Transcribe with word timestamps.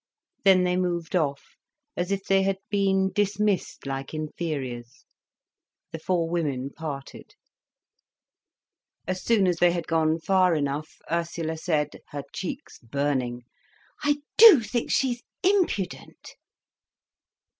Then 0.43 0.63
they 0.63 0.77
moved 0.77 1.15
off, 1.15 1.57
as 1.95 2.11
if 2.11 2.23
they 2.23 2.41
had 2.41 2.57
been 2.71 3.11
dismissed 3.13 3.85
like 3.85 4.15
inferiors. 4.15 5.05
The 5.91 5.99
four 5.99 6.27
women 6.27 6.71
parted. 6.71 7.35
As 9.05 9.21
soon 9.23 9.45
as 9.45 9.57
they 9.57 9.71
had 9.71 9.85
gone 9.85 10.17
far 10.17 10.55
enough, 10.55 10.97
Ursula 11.11 11.55
said, 11.55 12.01
her 12.07 12.23
cheeks 12.33 12.79
burning, 12.79 13.43
"I 14.03 14.23
do 14.37 14.61
think 14.61 14.89
she's 14.89 15.21
impudent." 15.43 16.35